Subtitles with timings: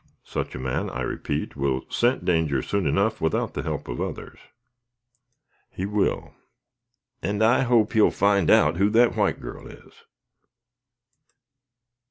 [0.23, 4.39] Such a man, I repeat, will scent danger soon enough without the help of others."
[5.69, 6.33] "He will,
[7.21, 9.93] and I hope he'll find out who that white girl is."